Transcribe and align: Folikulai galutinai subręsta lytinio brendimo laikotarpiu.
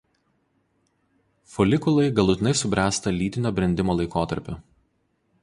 Folikulai 1.55 2.07
galutinai 2.21 2.55
subręsta 2.63 3.15
lytinio 3.19 3.53
brendimo 3.61 3.99
laikotarpiu. 4.01 4.59